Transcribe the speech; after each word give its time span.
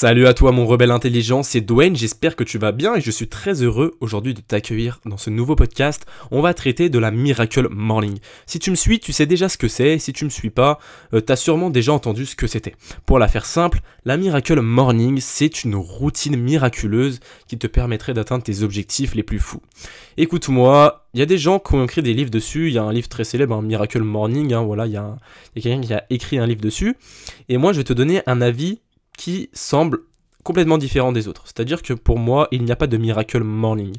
Salut 0.00 0.26
à 0.26 0.32
toi 0.32 0.50
mon 0.50 0.64
rebelle 0.64 0.92
intelligent, 0.92 1.42
c'est 1.42 1.60
Dwayne, 1.60 1.94
j'espère 1.94 2.34
que 2.34 2.42
tu 2.42 2.56
vas 2.56 2.72
bien 2.72 2.94
et 2.94 3.02
je 3.02 3.10
suis 3.10 3.28
très 3.28 3.62
heureux 3.62 3.98
aujourd'hui 4.00 4.32
de 4.32 4.40
t'accueillir 4.40 4.98
dans 5.04 5.18
ce 5.18 5.28
nouveau 5.28 5.56
podcast. 5.56 6.06
On 6.30 6.40
va 6.40 6.54
traiter 6.54 6.88
de 6.88 6.98
la 6.98 7.10
Miracle 7.10 7.68
Morning. 7.70 8.16
Si 8.46 8.58
tu 8.58 8.70
me 8.70 8.76
suis, 8.76 8.98
tu 8.98 9.12
sais 9.12 9.26
déjà 9.26 9.50
ce 9.50 9.58
que 9.58 9.68
c'est, 9.68 9.98
si 9.98 10.14
tu 10.14 10.24
me 10.24 10.30
suis 10.30 10.48
pas, 10.48 10.78
euh, 11.12 11.20
t'as 11.20 11.36
sûrement 11.36 11.68
déjà 11.68 11.92
entendu 11.92 12.24
ce 12.24 12.34
que 12.34 12.46
c'était. 12.46 12.76
Pour 13.04 13.18
la 13.18 13.28
faire 13.28 13.44
simple, 13.44 13.80
la 14.06 14.16
Miracle 14.16 14.62
Morning, 14.62 15.18
c'est 15.20 15.64
une 15.64 15.76
routine 15.76 16.36
miraculeuse 16.36 17.20
qui 17.46 17.58
te 17.58 17.66
permettrait 17.66 18.14
d'atteindre 18.14 18.44
tes 18.44 18.62
objectifs 18.62 19.14
les 19.14 19.22
plus 19.22 19.38
fous. 19.38 19.60
Écoute-moi, 20.16 21.06
il 21.12 21.20
y 21.20 21.22
a 21.22 21.26
des 21.26 21.36
gens 21.36 21.58
qui 21.58 21.74
ont 21.74 21.84
écrit 21.84 22.00
des 22.00 22.14
livres 22.14 22.30
dessus, 22.30 22.68
il 22.68 22.72
y 22.72 22.78
a 22.78 22.84
un 22.84 22.92
livre 22.94 23.10
très 23.10 23.24
célèbre, 23.24 23.54
un 23.54 23.60
Miracle 23.60 24.00
Morning, 24.00 24.54
hein, 24.54 24.62
voilà, 24.62 24.86
il 24.86 24.94
y 24.94 24.96
a 24.96 25.18
quelqu'un 25.54 25.82
qui 25.82 25.92
a 25.92 26.06
écrit 26.08 26.38
un 26.38 26.46
livre 26.46 26.62
dessus, 26.62 26.96
et 27.50 27.58
moi 27.58 27.74
je 27.74 27.78
vais 27.78 27.84
te 27.84 27.92
donner 27.92 28.22
un 28.26 28.40
avis 28.40 28.80
qui 29.20 29.50
semble 29.52 29.98
complètement 30.44 30.78
différent 30.78 31.12
des 31.12 31.28
autres. 31.28 31.42
C'est-à-dire 31.44 31.82
que 31.82 31.92
pour 31.92 32.18
moi, 32.18 32.48
il 32.52 32.64
n'y 32.64 32.72
a 32.72 32.76
pas 32.76 32.86
de 32.86 32.96
miracle 32.96 33.44
morning. 33.44 33.94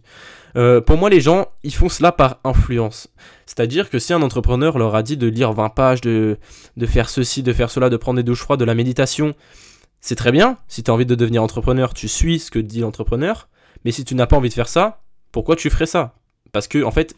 Euh, 0.58 0.82
pour 0.82 0.98
moi, 0.98 1.12
les 1.12 1.22
gens, 1.22 1.50
ils 1.62 1.76
font 1.76 1.90
cela 1.90 2.12
par 2.12 2.40
influence. 2.44 3.08
C'est-à-dire 3.46 3.92
que 3.92 4.00
si 4.00 4.14
un 4.14 4.24
entrepreneur 4.24 4.80
leur 4.80 4.96
a 4.96 5.04
dit 5.04 5.18
de 5.18 5.28
lire 5.28 5.54
20 5.54 5.70
pages, 5.70 6.02
de, 6.02 6.40
de 6.76 6.86
faire 6.88 7.08
ceci, 7.08 7.44
de 7.44 7.54
faire 7.54 7.70
cela, 7.70 7.92
de 7.92 7.98
prendre 7.98 8.18
des 8.18 8.24
douches 8.24 8.42
froides, 8.42 8.60
de 8.60 8.66
la 8.66 8.74
méditation, 8.74 9.36
c'est 10.00 10.16
très 10.16 10.32
bien. 10.32 10.58
Si 10.68 10.82
tu 10.82 10.90
as 10.90 10.94
envie 10.96 11.06
de 11.06 11.14
devenir 11.14 11.44
entrepreneur, 11.44 11.94
tu 11.94 12.08
suis 12.08 12.40
ce 12.40 12.50
que 12.50 12.58
dit 12.58 12.80
l'entrepreneur. 12.80 13.48
Mais 13.86 13.92
si 13.92 14.04
tu 14.04 14.16
n'as 14.16 14.26
pas 14.26 14.38
envie 14.38 14.50
de 14.50 14.56
faire 14.56 14.70
ça, 14.70 15.04
pourquoi 15.32 15.56
tu 15.56 15.70
ferais 15.70 15.86
ça? 15.86 16.16
Parce 16.52 16.68
que, 16.68 16.84
en 16.84 16.92
fait, 16.92 17.16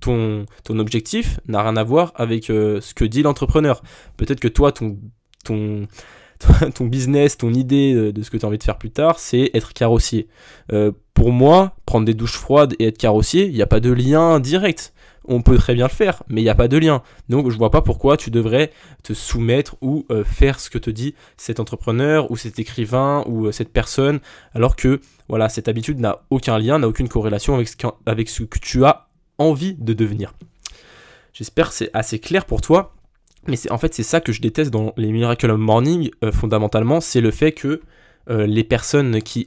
ton, 0.00 0.44
ton 0.62 0.78
objectif 0.78 1.40
n'a 1.48 1.62
rien 1.62 1.78
à 1.78 1.84
voir 1.84 2.12
avec 2.16 2.50
euh, 2.50 2.82
ce 2.82 2.92
que 2.92 3.06
dit 3.06 3.22
l'entrepreneur. 3.22 3.82
Peut-être 4.18 4.40
que 4.40 4.48
toi, 4.48 4.72
ton, 4.72 4.98
ton, 5.42 5.86
ton 6.74 6.86
business, 6.86 7.36
ton 7.36 7.52
idée 7.52 7.94
euh, 7.94 8.12
de 8.12 8.22
ce 8.22 8.30
que 8.30 8.36
tu 8.36 8.44
as 8.44 8.48
envie 8.48 8.58
de 8.58 8.62
faire 8.62 8.78
plus 8.78 8.90
tard, 8.90 9.18
c'est 9.18 9.50
être 9.54 9.72
carrossier. 9.72 10.28
Euh, 10.72 10.92
pour 11.14 11.32
moi, 11.32 11.76
prendre 11.86 12.06
des 12.06 12.14
douches 12.14 12.36
froides 12.36 12.74
et 12.78 12.86
être 12.86 12.98
carrossier, 12.98 13.46
il 13.46 13.54
n'y 13.54 13.62
a 13.62 13.66
pas 13.66 13.80
de 13.80 13.90
lien 13.90 14.40
direct. 14.40 14.92
On 15.26 15.42
peut 15.42 15.58
très 15.58 15.74
bien 15.74 15.86
le 15.86 15.92
faire, 15.92 16.22
mais 16.28 16.40
il 16.40 16.44
n'y 16.44 16.50
a 16.50 16.54
pas 16.54 16.66
de 16.66 16.78
lien. 16.78 17.02
Donc 17.28 17.50
je 17.50 17.58
vois 17.58 17.70
pas 17.70 17.82
pourquoi 17.82 18.16
tu 18.16 18.30
devrais 18.30 18.72
te 19.02 19.12
soumettre 19.12 19.76
ou 19.82 20.06
euh, 20.10 20.24
faire 20.24 20.58
ce 20.58 20.70
que 20.70 20.78
te 20.78 20.90
dit 20.90 21.14
cet 21.36 21.60
entrepreneur 21.60 22.30
ou 22.30 22.36
cet 22.36 22.58
écrivain 22.58 23.22
ou 23.26 23.52
cette 23.52 23.72
personne, 23.72 24.20
alors 24.54 24.76
que 24.76 25.00
voilà, 25.28 25.48
cette 25.48 25.68
habitude 25.68 26.00
n'a 26.00 26.22
aucun 26.30 26.58
lien, 26.58 26.78
n'a 26.78 26.88
aucune 26.88 27.08
corrélation 27.08 27.54
avec 27.54 27.68
avec 28.06 28.28
ce 28.28 28.42
que 28.44 28.58
tu 28.58 28.84
as 28.84 29.08
envie 29.38 29.74
de 29.74 29.92
devenir. 29.92 30.32
J'espère 31.32 31.68
que 31.68 31.74
c'est 31.74 31.90
assez 31.92 32.18
clair 32.18 32.44
pour 32.46 32.60
toi. 32.60 32.94
Mais 33.46 33.56
en 33.70 33.78
fait 33.78 33.94
c'est 33.94 34.02
ça 34.02 34.20
que 34.20 34.32
je 34.32 34.40
déteste 34.40 34.70
dans 34.70 34.92
les 34.96 35.12
Miracle 35.12 35.52
Morning 35.54 36.10
euh, 36.24 36.32
fondamentalement, 36.32 37.00
c'est 37.00 37.20
le 37.20 37.30
fait 37.30 37.52
que 37.52 37.80
euh, 38.28 38.46
les 38.46 38.64
personnes 38.64 39.22
qui 39.22 39.46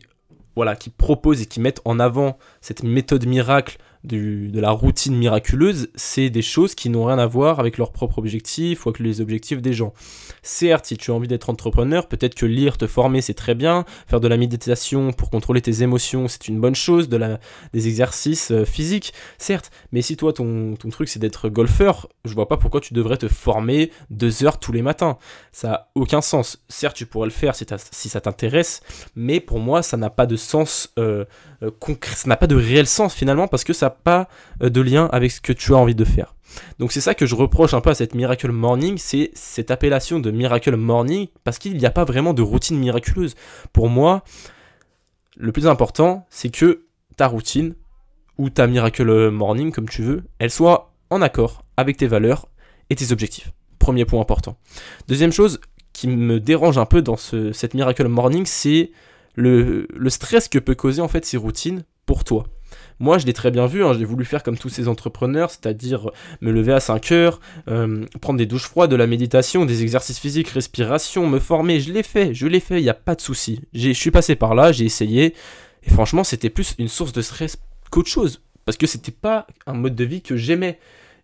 voilà 0.55 0.75
qui 0.75 0.89
proposent 0.89 1.41
et 1.41 1.45
qui 1.45 1.59
mettent 1.59 1.81
en 1.86 1.99
avant 1.99 2.38
cette 2.61 2.83
méthode 2.83 3.25
miracle 3.25 3.77
de 4.03 4.59
la 4.59 4.71
routine 4.71 5.15
miraculeuse, 5.15 5.89
c'est 5.95 6.29
des 6.29 6.41
choses 6.41 6.75
qui 6.75 6.89
n'ont 6.89 7.05
rien 7.05 7.19
à 7.19 7.25
voir 7.25 7.59
avec 7.59 7.77
leurs 7.77 7.91
propres 7.91 8.19
objectifs 8.19 8.85
ou 8.85 8.89
avec 8.89 8.99
les 8.99 9.21
objectifs 9.21 9.61
des 9.61 9.73
gens. 9.73 9.93
Certes, 10.41 10.87
si 10.87 10.97
tu 10.97 11.11
as 11.11 11.13
envie 11.13 11.29
d'être 11.29 11.49
entrepreneur, 11.49 12.07
peut-être 12.07 12.35
que 12.35 12.45
lire, 12.45 12.77
te 12.77 12.85
former, 12.85 13.21
c'est 13.21 13.33
très 13.33 13.55
bien. 13.55 13.85
Faire 14.07 14.19
de 14.19 14.27
la 14.27 14.35
méditation 14.35 15.13
pour 15.13 15.29
contrôler 15.29 15.61
tes 15.61 15.83
émotions, 15.83 16.27
c'est 16.27 16.49
une 16.49 16.59
bonne 16.59 16.75
chose. 16.75 17.07
De 17.07 17.17
la, 17.17 17.39
des 17.71 17.87
exercices 17.87 18.51
euh, 18.51 18.65
physiques, 18.65 19.13
certes. 19.37 19.71
Mais 19.91 20.01
si 20.01 20.17
toi, 20.17 20.33
ton, 20.33 20.75
ton 20.75 20.89
truc, 20.89 21.07
c'est 21.07 21.19
d'être 21.19 21.47
golfeur, 21.47 22.09
je 22.25 22.33
vois 22.33 22.47
pas 22.47 22.57
pourquoi 22.57 22.81
tu 22.81 22.93
devrais 22.93 23.17
te 23.17 23.27
former 23.29 23.91
deux 24.09 24.43
heures 24.43 24.59
tous 24.59 24.73
les 24.73 24.81
matins. 24.81 25.17
Ça 25.52 25.73
a 25.73 25.92
aucun 25.95 26.21
sens. 26.21 26.63
Certes, 26.67 26.97
tu 26.97 27.05
pourrais 27.05 27.27
le 27.27 27.31
faire 27.31 27.55
si, 27.55 27.65
si 27.92 28.09
ça 28.09 28.19
t'intéresse, 28.19 28.81
mais 29.15 29.39
pour 29.39 29.59
moi, 29.59 29.81
ça 29.81 29.95
n'a 29.95 30.09
pas 30.09 30.25
de 30.25 30.36
sens 30.36 30.89
euh, 30.99 31.23
euh, 31.63 31.71
concret. 31.80 32.15
Ça 32.15 32.27
n'a 32.27 32.37
pas 32.37 32.47
de 32.47 32.55
réel 32.55 32.87
sens 32.87 33.13
finalement 33.13 33.47
parce 33.47 33.63
que 33.63 33.73
ça 33.73 33.92
pas 33.93 34.27
euh, 34.61 34.70
de 34.70 34.81
lien 34.81 35.09
avec 35.11 35.31
ce 35.31 35.42
que 35.42 35.54
tu 35.54 35.73
as 35.73 35.77
envie 35.77 35.95
de 35.95 36.05
faire. 36.05 36.36
Donc 36.80 36.92
c'est 36.92 37.02
ça 37.02 37.15
que 37.15 37.26
je 37.26 37.36
reproche 37.36 37.73
un 37.73 37.81
peu 37.81 37.89
à 37.89 37.95
cette 37.95 38.14
Miracle 38.14 38.52
Morning, 38.52 38.98
c'est 38.98 39.31
cette 39.33 39.71
appellation 39.71 40.20
de 40.20 40.30
Miracle 40.30 40.76
Morning, 40.76 41.27
parce 41.43 41.58
qu'il 41.58 41.77
n'y 41.77 41.86
a 41.86 41.92
pas 41.92 42.04
vraiment 42.04 42.33
de 42.33 42.42
routine 42.42 42.77
miraculeuse. 42.77 43.36
Pour 43.71 43.89
moi, 43.89 44.23
le 45.36 45.52
plus 45.52 45.67
important, 45.67 46.27
c'est 46.30 46.49
que 46.49 46.83
ta 47.17 47.27
routine, 47.27 47.76
ou 48.37 48.49
ta 48.49 48.67
Miracle 48.67 49.30
Morning, 49.30 49.71
comme 49.71 49.87
tu 49.87 50.02
veux, 50.02 50.23
elle 50.39 50.52
soit 50.52 50.93
en 51.10 51.21
accord 51.21 51.64
avec 51.77 51.98
tes 51.98 52.08
valeurs 52.08 52.48
et 52.89 52.95
tes 52.95 53.11
objectifs. 53.11 53.52
Premier 53.80 54.05
point 54.05 54.21
important. 54.21 54.58
Deuxième 55.08 55.31
chose 55.31 55.60
qui 55.92 56.08
me 56.08 56.39
dérange 56.39 56.77
un 56.77 56.86
peu 56.86 57.02
dans 57.02 57.17
cette 57.17 57.73
Miracle 57.73 58.08
Morning, 58.08 58.45
c'est 58.45 58.92
le, 59.36 59.87
le 59.93 60.10
stress 60.10 60.48
que 60.48 60.60
peut 60.60 60.75
causer 60.75 61.02
en 61.02 61.08
fait 61.08 61.25
ces 61.25 61.37
routines 61.37 61.83
pour 62.05 62.23
toi. 62.23 62.45
Moi, 63.03 63.17
je 63.17 63.25
l'ai 63.25 63.33
très 63.33 63.52
bien 63.52 63.65
vu, 63.65 63.83
hein, 63.83 63.91
j'ai 63.91 64.05
voulu 64.05 64.23
faire 64.23 64.43
comme 64.43 64.58
tous 64.58 64.69
ces 64.69 64.87
entrepreneurs, 64.87 65.49
c'est-à-dire 65.49 66.09
me 66.39 66.53
lever 66.53 66.71
à 66.71 66.80
5 66.80 67.11
heures, 67.11 67.41
euh, 67.67 68.05
prendre 68.21 68.37
des 68.37 68.45
douches 68.45 68.64
froides, 68.64 68.89
de 68.89 68.95
la 68.95 69.08
méditation, 69.08 69.65
des 69.65 69.81
exercices 69.81 70.19
physiques, 70.19 70.47
respiration, 70.47 71.27
me 71.27 71.39
former. 71.39 71.81
Je 71.81 71.92
l'ai 71.92 72.02
fait, 72.02 72.33
je 72.33 72.47
l'ai 72.47 72.61
fait, 72.61 72.80
il 72.80 72.83
n'y 72.83 72.89
a 72.89 72.93
pas 72.93 73.15
de 73.15 73.19
souci. 73.19 73.59
Je 73.73 73.92
suis 73.92 74.09
passé 74.09 74.37
par 74.37 74.55
là, 74.55 74.71
j'ai 74.71 74.86
essayé, 74.86 75.33
et 75.83 75.89
franchement, 75.89 76.23
c'était 76.23 76.49
plus 76.49 76.75
une 76.80 76.87
source 76.87 77.11
de 77.11 77.21
stress 77.21 77.58
qu'autre 77.92 78.08
chose, 78.08 78.42
parce 78.63 78.77
que 78.77 78.87
c'était 78.87 79.11
pas 79.11 79.47
un 79.67 79.73
mode 79.73 79.95
de 79.95 80.05
vie 80.05 80.21
que 80.21 80.37
j'aimais. 80.37 80.80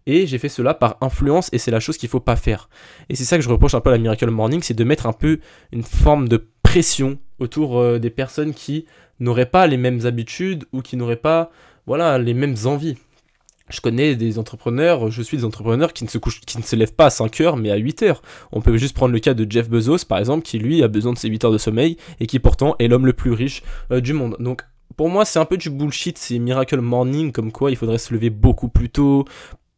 Et 0.05 0.27
j'ai 0.27 0.37
fait 0.37 0.49
cela 0.49 0.73
par 0.73 0.97
influence 0.99 1.49
et 1.53 1.59
c'est 1.59 1.71
la 1.71 1.79
chose 1.79 1.97
qu'il 1.97 2.09
faut 2.09 2.19
pas 2.19 2.35
faire. 2.35 2.67
Et 3.07 3.15
c'est 3.15 3.25
ça 3.25 3.37
que 3.37 3.43
je 3.43 3.49
reproche 3.49 3.75
un 3.75 3.79
peu 3.79 3.89
à 3.89 3.93
la 3.93 3.99
Miracle 3.99 4.29
Morning, 4.31 4.61
c'est 4.61 4.73
de 4.73 4.83
mettre 4.83 5.05
un 5.05 5.13
peu 5.13 5.39
une 5.71 5.83
forme 5.83 6.27
de 6.27 6.37
pression 6.69 7.17
autour 7.39 7.79
euh, 7.79 7.97
des 7.97 8.11
personnes 8.11 8.53
qui 8.53 8.85
n'auraient 9.19 9.47
pas 9.47 9.65
les 9.65 9.77
mêmes 9.77 10.05
habitudes 10.05 10.65
ou 10.71 10.83
qui 10.83 10.97
n'auraient 10.97 11.15
pas 11.15 11.49
voilà, 11.87 12.19
les 12.19 12.35
mêmes 12.35 12.55
envies. 12.65 12.95
Je 13.71 13.81
connais 13.81 14.15
des 14.15 14.37
entrepreneurs, 14.37 15.09
je 15.09 15.23
suis 15.23 15.37
des 15.37 15.45
entrepreneurs 15.45 15.93
qui 15.93 16.03
ne 16.03 16.09
se 16.09 16.19
couchent, 16.19 16.41
qui 16.41 16.59
ne 16.59 16.63
se 16.63 16.75
lèvent 16.75 16.93
pas 16.93 17.07
à 17.07 17.09
5 17.09 17.41
heures 17.41 17.57
mais 17.57 17.71
à 17.71 17.75
8 17.75 18.03
heures. 18.03 18.21
On 18.51 18.61
peut 18.61 18.77
juste 18.77 18.95
prendre 18.95 19.11
le 19.13 19.19
cas 19.19 19.33
de 19.33 19.51
Jeff 19.51 19.67
Bezos 19.67 20.05
par 20.07 20.19
exemple 20.19 20.43
qui 20.43 20.59
lui 20.59 20.83
a 20.83 20.87
besoin 20.87 21.13
de 21.13 21.17
ses 21.17 21.27
8 21.27 21.45
heures 21.45 21.51
de 21.51 21.57
sommeil 21.57 21.97
et 22.19 22.27
qui 22.27 22.37
pourtant 22.37 22.75
est 22.77 22.87
l'homme 22.87 23.07
le 23.07 23.13
plus 23.13 23.31
riche 23.31 23.63
euh, 23.91 23.99
du 23.99 24.13
monde. 24.13 24.37
Donc 24.39 24.61
pour 24.95 25.09
moi 25.09 25.25
c'est 25.25 25.39
un 25.39 25.45
peu 25.45 25.57
du 25.57 25.71
bullshit 25.71 26.19
ces 26.19 26.37
miracle 26.37 26.81
morning 26.81 27.31
comme 27.31 27.51
quoi 27.51 27.71
il 27.71 27.77
faudrait 27.77 27.97
se 27.97 28.13
lever 28.13 28.29
beaucoup 28.29 28.69
plus 28.69 28.91
tôt. 28.91 29.25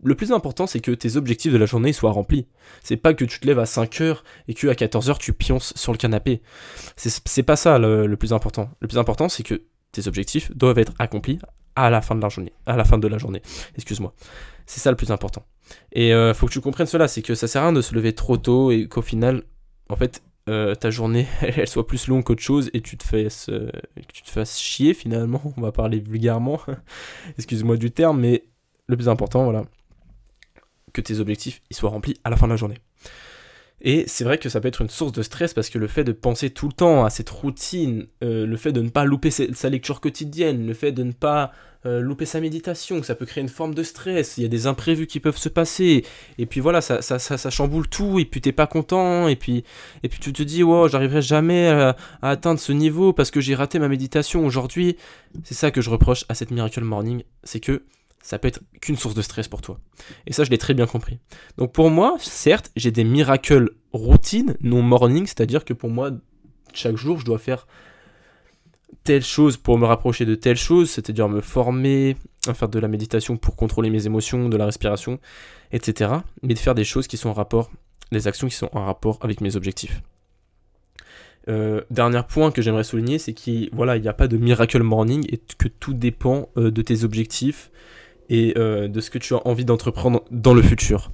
Le 0.03 0.15
plus 0.15 0.31
important 0.31 0.67
c'est 0.67 0.79
que 0.79 0.91
tes 0.91 1.15
objectifs 1.15 1.53
de 1.53 1.57
la 1.57 1.65
journée 1.65 1.93
soient 1.93 2.11
remplis. 2.11 2.47
C'est 2.83 2.97
pas 2.97 3.13
que 3.13 3.25
tu 3.25 3.39
te 3.39 3.45
lèves 3.45 3.59
à 3.59 3.65
5 3.65 4.01
heures 4.01 4.23
et 4.47 4.53
que 4.53 4.67
à 4.67 4.75
14 4.75 5.09
heures 5.09 5.19
tu 5.19 5.33
pionces 5.33 5.73
sur 5.75 5.91
le 5.91 5.97
canapé. 5.97 6.41
C'est 6.95 7.43
pas 7.43 7.55
ça 7.55 7.77
le 7.79 8.15
plus 8.15 8.33
important. 8.33 8.69
Le 8.79 8.87
plus 8.87 8.97
important 8.97 9.29
c'est 9.29 9.43
que 9.43 9.61
tes 9.91 10.07
objectifs 10.07 10.51
doivent 10.55 10.79
être 10.79 10.93
accomplis 10.99 11.39
à 11.75 11.89
la 11.89 12.01
fin 12.01 12.15
de 12.15 12.21
la 12.21 12.29
journée. 12.29 12.53
À 12.65 12.75
la 12.75 12.85
fin 12.85 12.97
de 12.97 13.07
la 13.07 13.17
journée. 13.17 13.41
Excuse-moi. 13.75 14.13
C'est 14.65 14.79
ça 14.79 14.89
le 14.89 14.97
plus 14.97 15.11
important. 15.11 15.45
Et 15.91 16.13
euh, 16.13 16.33
faut 16.33 16.47
que 16.47 16.51
tu 16.51 16.61
comprennes 16.61 16.87
cela, 16.87 17.07
c'est 17.07 17.21
que 17.21 17.35
ça 17.35 17.47
sert 17.47 17.61
à 17.61 17.65
rien 17.65 17.73
de 17.73 17.81
se 17.81 17.95
lever 17.95 18.13
trop 18.13 18.37
tôt 18.37 18.71
et 18.71 18.87
qu'au 18.87 19.01
final, 19.01 19.43
en 19.89 19.95
fait, 19.95 20.23
euh, 20.49 20.75
ta 20.75 20.89
journée, 20.89 21.27
elle, 21.41 21.67
soit 21.67 21.87
plus 21.87 22.07
longue 22.07 22.23
qu'autre 22.23 22.41
chose 22.41 22.69
et 22.73 22.81
tu 22.81 22.97
te 22.97 23.03
fasses, 23.03 23.49
euh, 23.49 23.69
tu 24.13 24.23
te 24.23 24.29
fasses 24.29 24.59
chier 24.59 24.93
finalement. 24.93 25.41
On 25.57 25.61
va 25.61 25.71
parler 25.71 25.99
vulgairement. 25.99 26.59
Excuse-moi 27.37 27.77
du 27.77 27.91
terme, 27.91 28.19
mais 28.19 28.43
le 28.87 28.97
plus 28.97 29.09
important, 29.09 29.43
voilà, 29.43 29.63
que 30.93 31.01
tes 31.01 31.19
objectifs 31.19 31.61
ils 31.69 31.75
soient 31.75 31.89
remplis 31.89 32.15
à 32.23 32.29
la 32.29 32.37
fin 32.37 32.47
de 32.47 32.51
la 32.51 32.57
journée. 32.57 32.77
Et 33.83 34.03
c'est 34.07 34.23
vrai 34.23 34.37
que 34.37 34.47
ça 34.47 34.61
peut 34.61 34.67
être 34.67 34.81
une 34.81 34.89
source 34.89 35.11
de 35.11 35.23
stress 35.23 35.53
parce 35.53 35.69
que 35.69 35.79
le 35.79 35.87
fait 35.87 36.03
de 36.03 36.11
penser 36.11 36.51
tout 36.51 36.67
le 36.67 36.73
temps 36.73 37.03
à 37.03 37.09
cette 37.09 37.29
routine, 37.29 38.05
euh, 38.23 38.45
le 38.45 38.57
fait 38.57 38.71
de 38.71 38.81
ne 38.81 38.89
pas 38.89 39.05
louper 39.05 39.31
sa 39.31 39.69
lecture 39.69 40.01
quotidienne, 40.01 40.67
le 40.67 40.73
fait 40.75 40.91
de 40.91 41.03
ne 41.03 41.11
pas 41.11 41.51
euh, 41.87 41.99
louper 41.99 42.27
sa 42.27 42.39
méditation, 42.39 43.01
ça 43.01 43.15
peut 43.15 43.25
créer 43.25 43.41
une 43.41 43.49
forme 43.49 43.73
de 43.73 43.81
stress, 43.81 44.37
il 44.37 44.43
y 44.43 44.45
a 44.45 44.49
des 44.49 44.67
imprévus 44.67 45.07
qui 45.07 45.19
peuvent 45.19 45.37
se 45.37 45.49
passer, 45.49 46.05
et 46.37 46.45
puis 46.45 46.59
voilà, 46.59 46.79
ça, 46.79 47.01
ça, 47.01 47.17
ça, 47.17 47.49
chamboule 47.49 47.87
tout, 47.87 48.19
et 48.19 48.25
puis 48.25 48.39
t'es 48.39 48.51
pas 48.51 48.67
content, 48.67 49.27
et 49.27 49.35
puis, 49.35 49.63
et 50.03 50.09
puis 50.09 50.19
tu 50.19 50.31
te 50.31 50.43
dis, 50.43 50.61
wow, 50.61 50.87
j'arriverai 50.87 51.23
jamais 51.23 51.69
à, 51.69 51.95
à, 52.21 52.29
atteindre 52.29 52.59
ce 52.59 52.71
niveau 52.71 53.13
parce 53.13 53.31
que 53.31 53.41
j'ai 53.41 53.55
raté 53.55 53.79
ma 53.79 53.87
méditation 53.87 54.45
aujourd'hui. 54.45 54.95
C'est 55.43 55.55
ça 55.55 55.71
que 55.71 55.81
je 55.81 55.89
reproche 55.89 56.23
à 56.29 56.35
cette 56.35 56.51
Miracle 56.51 56.83
Morning, 56.83 57.23
c'est 57.43 57.59
que 57.59 57.81
ça 58.23 58.39
peut 58.39 58.47
être 58.47 58.61
qu'une 58.81 58.97
source 58.97 59.15
de 59.15 59.21
stress 59.21 59.47
pour 59.47 59.61
toi. 59.61 59.79
Et 60.27 60.33
ça, 60.33 60.43
je 60.43 60.49
l'ai 60.49 60.57
très 60.57 60.73
bien 60.73 60.85
compris. 60.85 61.19
Donc 61.57 61.73
pour 61.73 61.89
moi, 61.89 62.15
certes, 62.19 62.71
j'ai 62.75 62.91
des 62.91 63.03
miracles 63.03 63.71
routines, 63.93 64.55
non 64.61 64.81
morning, 64.81 65.25
c'est-à-dire 65.25 65.65
que 65.65 65.73
pour 65.73 65.89
moi, 65.89 66.11
chaque 66.73 66.97
jour, 66.97 67.19
je 67.19 67.25
dois 67.25 67.39
faire 67.39 67.67
telle 69.03 69.23
chose 69.23 69.57
pour 69.57 69.77
me 69.77 69.85
rapprocher 69.85 70.25
de 70.25 70.35
telle 70.35 70.57
chose, 70.57 70.89
c'est-à-dire 70.89 71.27
me 71.27 71.41
former, 71.41 72.15
faire 72.53 72.69
de 72.69 72.79
la 72.79 72.87
méditation 72.87 73.37
pour 73.37 73.55
contrôler 73.55 73.89
mes 73.89 74.05
émotions, 74.05 74.49
de 74.49 74.57
la 74.57 74.65
respiration, 74.65 75.19
etc. 75.71 76.11
Mais 76.43 76.53
de 76.53 76.59
faire 76.59 76.75
des 76.75 76.83
choses 76.83 77.07
qui 77.07 77.17
sont 77.17 77.29
en 77.29 77.33
rapport, 77.33 77.71
des 78.11 78.27
actions 78.27 78.47
qui 78.47 78.55
sont 78.55 78.69
en 78.73 78.85
rapport 78.85 79.17
avec 79.21 79.41
mes 79.41 79.55
objectifs. 79.55 80.01
Euh, 81.49 81.81
dernier 81.89 82.21
point 82.27 82.51
que 82.51 82.61
j'aimerais 82.61 82.83
souligner, 82.83 83.17
c'est 83.17 83.33
qu'il 83.33 83.69
voilà, 83.73 83.97
n'y 83.97 84.07
a 84.07 84.13
pas 84.13 84.27
de 84.27 84.37
miracle 84.37 84.83
morning 84.83 85.25
et 85.29 85.41
que 85.57 85.67
tout 85.67 85.95
dépend 85.95 86.49
euh, 86.57 86.69
de 86.69 86.81
tes 86.83 87.03
objectifs 87.03 87.71
et 88.31 88.53
euh, 88.57 88.87
de 88.87 88.99
ce 88.99 89.11
que 89.11 89.19
tu 89.19 89.35
as 89.35 89.47
envie 89.47 89.65
d'entreprendre 89.65 90.23
dans 90.31 90.55
le 90.55 90.63
futur. 90.63 91.11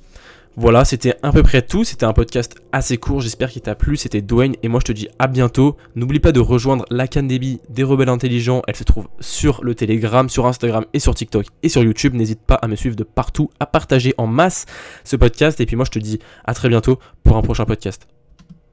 Voilà, 0.59 0.85
c'était 0.85 1.13
à 1.21 1.31
peu 1.31 1.43
près 1.43 1.61
tout. 1.61 1.83
C'était 1.83 2.05
un 2.05 2.13
podcast 2.13 2.55
assez 2.71 2.97
court. 2.97 3.21
J'espère 3.21 3.51
qu'il 3.51 3.61
t'a 3.61 3.75
plu. 3.75 3.95
C'était 3.95 4.21
Dwayne 4.21 4.55
et 4.63 4.69
moi 4.69 4.79
je 4.79 4.85
te 4.85 4.91
dis 4.91 5.07
à 5.19 5.27
bientôt. 5.27 5.77
N'oublie 5.95 6.19
pas 6.19 6.31
de 6.31 6.39
rejoindre 6.39 6.83
l'Académie 6.89 7.59
des 7.69 7.83
rebelles 7.83 8.09
intelligents. 8.09 8.63
Elle 8.67 8.75
se 8.75 8.83
trouve 8.83 9.07
sur 9.19 9.63
le 9.63 9.75
Telegram, 9.75 10.27
sur 10.29 10.47
Instagram 10.47 10.85
et 10.93 10.99
sur 10.99 11.13
TikTok 11.13 11.45
et 11.61 11.69
sur 11.69 11.83
YouTube. 11.83 12.15
N'hésite 12.15 12.41
pas 12.41 12.55
à 12.55 12.67
me 12.67 12.75
suivre 12.75 12.95
de 12.95 13.03
partout, 13.03 13.51
à 13.59 13.67
partager 13.67 14.15
en 14.17 14.25
masse 14.25 14.65
ce 15.03 15.15
podcast. 15.15 15.61
Et 15.61 15.67
puis 15.67 15.75
moi 15.75 15.85
je 15.85 15.91
te 15.91 15.99
dis 15.99 16.17
à 16.43 16.55
très 16.55 16.69
bientôt 16.69 16.97
pour 17.23 17.37
un 17.37 17.43
prochain 17.43 17.65
podcast. 17.65 18.07